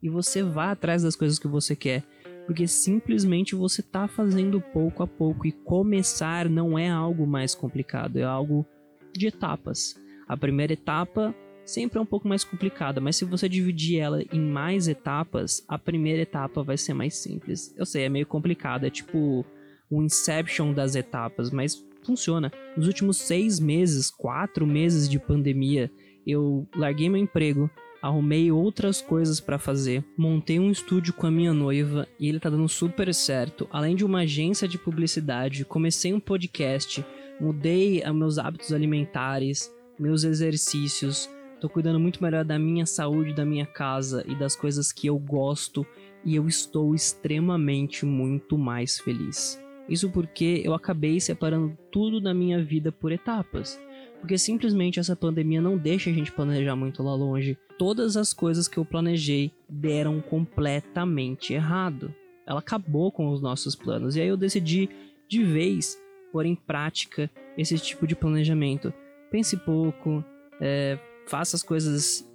E 0.02 0.08
você 0.08 0.42
vai 0.42 0.70
atrás 0.70 1.04
das 1.04 1.14
coisas 1.14 1.38
que 1.38 1.46
você 1.46 1.76
quer. 1.76 2.02
Porque 2.44 2.66
simplesmente 2.66 3.54
você 3.54 3.80
está 3.80 4.08
fazendo 4.08 4.60
pouco 4.60 5.02
a 5.02 5.06
pouco. 5.06 5.46
E 5.46 5.52
começar 5.52 6.48
não 6.48 6.76
é 6.76 6.88
algo 6.88 7.24
mais 7.24 7.54
complicado, 7.54 8.16
é 8.16 8.24
algo 8.24 8.66
de 9.12 9.28
etapas. 9.28 9.94
A 10.26 10.36
primeira 10.36 10.72
etapa 10.72 11.32
sempre 11.64 11.98
é 11.98 12.02
um 12.02 12.06
pouco 12.06 12.28
mais 12.28 12.44
complicada, 12.44 13.00
mas 13.00 13.16
se 13.16 13.24
você 13.24 13.48
dividir 13.48 13.98
ela 13.98 14.22
em 14.32 14.40
mais 14.40 14.86
etapas, 14.86 15.64
a 15.66 15.78
primeira 15.78 16.22
etapa 16.22 16.62
vai 16.62 16.76
ser 16.76 16.94
mais 16.94 17.14
simples. 17.16 17.74
Eu 17.76 17.86
sei, 17.86 18.04
é 18.04 18.08
meio 18.08 18.26
complicado, 18.26 18.84
é 18.84 18.90
tipo 18.90 19.44
o 19.90 20.02
Inception 20.02 20.72
das 20.72 20.94
etapas, 20.94 21.50
mas 21.50 21.84
funciona. 22.02 22.52
Nos 22.76 22.86
últimos 22.86 23.16
seis 23.16 23.58
meses, 23.58 24.10
quatro 24.10 24.66
meses 24.66 25.08
de 25.08 25.18
pandemia, 25.18 25.90
eu 26.26 26.66
larguei 26.74 27.08
meu 27.08 27.20
emprego, 27.20 27.70
arrumei 28.00 28.50
outras 28.52 29.00
coisas 29.00 29.40
para 29.40 29.58
fazer, 29.58 30.04
montei 30.16 30.58
um 30.58 30.70
estúdio 30.70 31.12
com 31.12 31.26
a 31.26 31.30
minha 31.30 31.52
noiva 31.52 32.06
e 32.18 32.28
ele 32.28 32.40
tá 32.40 32.48
dando 32.48 32.68
super 32.68 33.12
certo. 33.12 33.68
Além 33.70 33.96
de 33.96 34.04
uma 34.04 34.20
agência 34.20 34.68
de 34.68 34.78
publicidade, 34.78 35.64
comecei 35.64 36.12
um 36.12 36.20
podcast, 36.20 37.04
mudei 37.40 38.02
meus 38.12 38.38
hábitos 38.38 38.72
alimentares, 38.72 39.72
meus 39.98 40.24
exercícios, 40.24 41.28
tô 41.60 41.68
cuidando 41.68 41.98
muito 41.98 42.22
melhor 42.22 42.44
da 42.44 42.58
minha 42.58 42.86
saúde, 42.86 43.34
da 43.34 43.44
minha 43.44 43.66
casa 43.66 44.24
e 44.28 44.34
das 44.34 44.54
coisas 44.54 44.92
que 44.92 45.06
eu 45.06 45.18
gosto 45.18 45.86
e 46.24 46.36
eu 46.36 46.46
estou 46.46 46.94
extremamente 46.94 48.04
muito 48.04 48.58
mais 48.58 48.98
feliz. 48.98 49.65
Isso 49.88 50.10
porque 50.10 50.62
eu 50.64 50.74
acabei 50.74 51.20
separando 51.20 51.76
tudo 51.90 52.20
da 52.20 52.34
minha 52.34 52.62
vida 52.62 52.90
por 52.90 53.12
etapas. 53.12 53.80
Porque 54.20 54.36
simplesmente 54.38 54.98
essa 54.98 55.14
pandemia 55.14 55.60
não 55.60 55.76
deixa 55.76 56.10
a 56.10 56.12
gente 56.12 56.32
planejar 56.32 56.74
muito 56.74 57.02
lá 57.02 57.14
longe. 57.14 57.56
Todas 57.78 58.16
as 58.16 58.32
coisas 58.32 58.66
que 58.66 58.78
eu 58.78 58.84
planejei 58.84 59.52
deram 59.68 60.20
completamente 60.20 61.52
errado. 61.52 62.12
Ela 62.46 62.60
acabou 62.60 63.12
com 63.12 63.28
os 63.28 63.40
nossos 63.40 63.76
planos. 63.76 64.16
E 64.16 64.20
aí 64.20 64.28
eu 64.28 64.36
decidi, 64.36 64.88
de 65.28 65.44
vez, 65.44 66.00
pôr 66.32 66.46
em 66.46 66.54
prática 66.54 67.30
esse 67.56 67.78
tipo 67.78 68.06
de 68.06 68.16
planejamento. 68.16 68.92
Pense 69.30 69.56
pouco, 69.56 70.24
é, 70.60 70.98
faça 71.26 71.56
as 71.56 71.62
coisas 71.62 72.28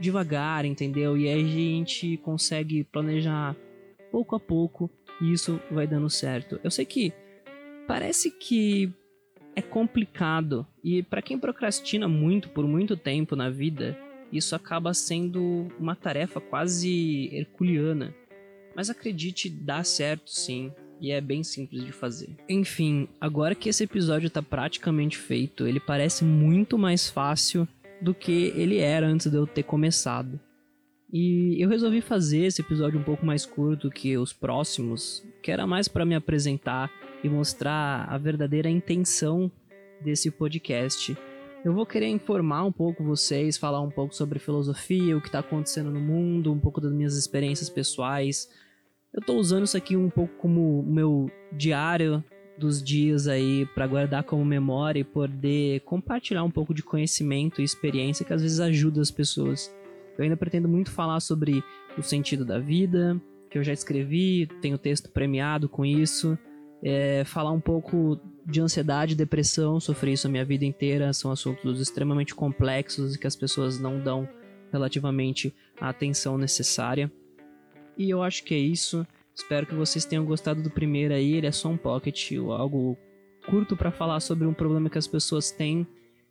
devagar, 0.00 0.64
entendeu? 0.64 1.16
E 1.16 1.28
aí 1.28 1.42
a 1.42 1.46
gente 1.46 2.16
consegue 2.18 2.84
planejar 2.84 3.56
pouco 4.10 4.36
a 4.36 4.40
pouco 4.40 4.90
e 5.20 5.32
isso 5.32 5.60
vai 5.70 5.86
dando 5.86 6.08
certo. 6.08 6.60
Eu 6.62 6.70
sei 6.70 6.84
que 6.84 7.12
parece 7.86 8.30
que 8.30 8.92
é 9.56 9.62
complicado 9.62 10.66
e 10.84 11.02
para 11.02 11.22
quem 11.22 11.38
procrastina 11.38 12.06
muito 12.06 12.48
por 12.50 12.66
muito 12.66 12.96
tempo 12.96 13.34
na 13.34 13.50
vida, 13.50 13.98
isso 14.32 14.54
acaba 14.54 14.94
sendo 14.94 15.68
uma 15.78 15.96
tarefa 15.96 16.40
quase 16.40 17.30
herculeana. 17.32 18.14
Mas 18.76 18.90
acredite, 18.90 19.50
dá 19.50 19.82
certo 19.82 20.30
sim, 20.30 20.72
e 21.00 21.10
é 21.10 21.20
bem 21.20 21.42
simples 21.42 21.84
de 21.84 21.92
fazer. 21.92 22.36
Enfim, 22.48 23.08
agora 23.20 23.54
que 23.54 23.68
esse 23.68 23.84
episódio 23.84 24.28
está 24.28 24.42
praticamente 24.42 25.16
feito, 25.16 25.66
ele 25.66 25.80
parece 25.80 26.24
muito 26.24 26.78
mais 26.78 27.08
fácil 27.08 27.66
do 28.00 28.14
que 28.14 28.52
ele 28.54 28.78
era 28.78 29.06
antes 29.06 29.26
de 29.28 29.36
eu 29.36 29.46
ter 29.46 29.64
começado. 29.64 30.38
E 31.10 31.56
eu 31.62 31.70
resolvi 31.70 32.02
fazer 32.02 32.44
esse 32.44 32.60
episódio 32.60 33.00
um 33.00 33.02
pouco 33.02 33.24
mais 33.24 33.46
curto 33.46 33.90
que 33.90 34.18
os 34.18 34.32
próximos, 34.32 35.24
que 35.42 35.50
era 35.50 35.66
mais 35.66 35.88
para 35.88 36.04
me 36.04 36.14
apresentar 36.14 36.90
e 37.24 37.28
mostrar 37.28 38.04
a 38.08 38.18
verdadeira 38.18 38.68
intenção 38.68 39.50
desse 40.02 40.30
podcast. 40.30 41.16
Eu 41.64 41.72
vou 41.72 41.86
querer 41.86 42.08
informar 42.08 42.64
um 42.64 42.72
pouco 42.72 43.02
vocês, 43.02 43.56
falar 43.56 43.80
um 43.80 43.90
pouco 43.90 44.14
sobre 44.14 44.38
filosofia, 44.38 45.16
o 45.16 45.20
que 45.20 45.28
está 45.28 45.38
acontecendo 45.38 45.90
no 45.90 46.00
mundo, 46.00 46.52
um 46.52 46.58
pouco 46.58 46.80
das 46.80 46.92
minhas 46.92 47.16
experiências 47.16 47.70
pessoais. 47.70 48.48
Eu 49.12 49.20
estou 49.20 49.38
usando 49.38 49.64
isso 49.64 49.76
aqui 49.76 49.96
um 49.96 50.10
pouco 50.10 50.34
como 50.36 50.82
meu 50.82 51.30
diário 51.50 52.22
dos 52.58 52.82
dias 52.82 53.26
aí 53.26 53.66
para 53.74 53.86
guardar 53.86 54.24
como 54.24 54.44
memória 54.44 55.00
e 55.00 55.04
poder 55.04 55.80
compartilhar 55.80 56.44
um 56.44 56.50
pouco 56.50 56.74
de 56.74 56.82
conhecimento 56.82 57.60
e 57.60 57.64
experiência 57.64 58.26
que 58.26 58.32
às 58.32 58.42
vezes 58.42 58.60
ajuda 58.60 59.00
as 59.00 59.10
pessoas. 59.10 59.72
Eu 60.18 60.24
ainda 60.24 60.36
pretendo 60.36 60.68
muito 60.68 60.90
falar 60.90 61.20
sobre 61.20 61.62
o 61.96 62.02
sentido 62.02 62.44
da 62.44 62.58
vida, 62.58 63.20
que 63.48 63.56
eu 63.56 63.62
já 63.62 63.72
escrevi, 63.72 64.48
tenho 64.60 64.76
texto 64.76 65.08
premiado 65.10 65.68
com 65.68 65.86
isso. 65.86 66.36
É, 66.82 67.24
falar 67.24 67.52
um 67.52 67.60
pouco 67.60 68.20
de 68.44 68.60
ansiedade 68.60 69.14
depressão, 69.14 69.80
sofri 69.80 70.12
isso 70.12 70.26
a 70.26 70.30
minha 70.30 70.44
vida 70.44 70.64
inteira, 70.64 71.12
são 71.12 71.30
assuntos 71.30 71.80
extremamente 71.80 72.34
complexos 72.34 73.14
e 73.14 73.18
que 73.18 73.26
as 73.26 73.36
pessoas 73.36 73.78
não 73.78 74.00
dão 74.00 74.28
relativamente 74.72 75.54
a 75.80 75.88
atenção 75.88 76.36
necessária. 76.36 77.10
E 77.96 78.10
eu 78.10 78.22
acho 78.22 78.44
que 78.44 78.54
é 78.54 78.58
isso. 78.58 79.06
Espero 79.34 79.66
que 79.66 79.74
vocês 79.74 80.04
tenham 80.04 80.24
gostado 80.24 80.62
do 80.62 80.70
primeiro 80.70 81.14
aí. 81.14 81.34
Ele 81.34 81.46
é 81.46 81.52
só 81.52 81.68
um 81.68 81.76
pocket, 81.76 82.32
algo 82.32 82.98
curto 83.48 83.76
para 83.76 83.92
falar 83.92 84.20
sobre 84.20 84.46
um 84.46 84.52
problema 84.52 84.90
que 84.90 84.98
as 84.98 85.06
pessoas 85.06 85.50
têm 85.50 85.86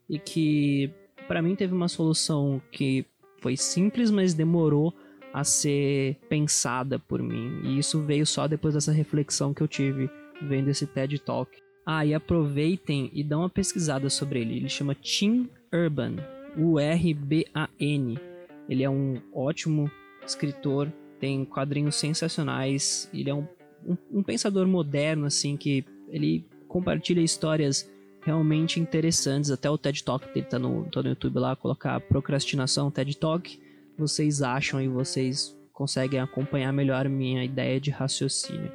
e 0.10 0.20
que 0.20 0.92
para 1.28 1.42
mim 1.42 1.56
teve 1.56 1.74
uma 1.74 1.88
solução 1.88 2.62
que 2.72 3.06
foi 3.40 3.58
simples, 3.58 4.12
mas 4.12 4.34
demorou 4.34 4.94
a 5.34 5.44
ser 5.44 6.18
pensada 6.30 6.98
por 6.98 7.22
mim. 7.22 7.62
E 7.64 7.78
isso 7.80 8.02
veio 8.02 8.26
só 8.26 8.48
depois 8.48 8.74
dessa 8.74 8.92
reflexão 8.92 9.54
que 9.54 9.62
eu 9.62 9.68
tive 9.68 10.10
vendo 10.42 10.70
esse 10.70 10.88
TED 10.88 11.20
Talk. 11.20 11.52
Ah, 11.86 12.06
e 12.06 12.14
aproveitem 12.14 13.10
e 13.14 13.24
dão 13.24 13.42
uma 13.42 13.50
pesquisada 13.50 14.10
sobre 14.10 14.42
ele. 14.42 14.58
Ele 14.58 14.70
chama 14.70 14.96
Tim 14.96 15.50
Urban, 15.74 16.16
U-R-B-A-N. 16.58 18.20
Ele 18.68 18.84
é 18.84 18.90
um 18.90 19.22
ótimo 19.34 19.90
escritor 20.26 20.92
tem 21.20 21.46
quadrinhos 21.46 21.96
sensacionais. 21.96 23.10
Ele 23.14 23.30
é 23.30 23.34
um, 23.34 23.48
um, 23.86 23.98
um 24.20 24.24
pensador 24.24 24.68
moderno, 24.68 25.26
assim, 25.26 25.58
que 25.58 25.84
ele 26.10 26.46
compartilha 26.68 27.22
histórias 27.22 27.90
realmente 28.28 28.78
interessantes. 28.78 29.50
Até 29.50 29.70
o 29.70 29.78
TED 29.78 30.04
Talk 30.04 30.28
dele 30.34 30.46
tá 30.46 30.60
no, 30.60 30.84
tá 30.92 31.02
no 31.02 31.08
YouTube 31.08 31.40
lá, 31.40 31.56
colocar 31.56 32.02
procrastinação 32.02 32.92
TED 32.92 33.18
Talk. 33.18 33.58
Vocês 33.98 34.42
acham 34.42 34.82
e 34.82 34.88
vocês 34.90 35.58
conseguem 35.72 36.20
acompanhar 36.20 36.74
melhor 36.74 37.08
minha 37.08 37.42
ideia 37.44 37.80
de 37.80 37.90
raciocínio. 37.90 38.70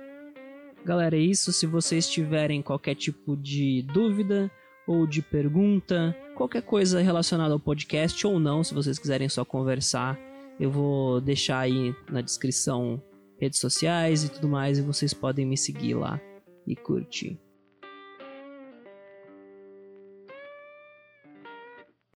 Galera, 0.83 1.17
é 1.17 1.21
isso. 1.21 1.53
Se 1.53 1.67
vocês 1.67 2.09
tiverem 2.09 2.63
qualquer 2.63 2.95
tipo 2.95 3.37
de 3.37 3.83
dúvida 3.83 4.51
ou 4.87 5.07
de 5.07 5.21
pergunta, 5.21 6.17
qualquer 6.35 6.63
coisa 6.63 7.03
relacionada 7.03 7.53
ao 7.53 7.61
podcast 7.61 8.27
ou 8.27 8.41
não, 8.41 8.65
se 8.65 8.73
vocês 8.73 8.99
quiserem 8.99 9.29
só 9.29 9.45
conversar, 9.45 10.19
eu 10.59 10.71
vou 10.71 11.21
deixar 11.21 11.61
aí 11.61 11.95
na 12.11 12.23
descrição 12.23 13.01
redes 13.39 13.61
sociais 13.61 14.25
e 14.25 14.31
tudo 14.31 14.49
mais, 14.49 14.79
e 14.79 14.83
vocês 14.83 15.13
podem 15.13 15.45
me 15.45 15.59
seguir 15.59 15.95
lá 15.95 16.19
e 16.67 16.75
curtir. 16.75 17.39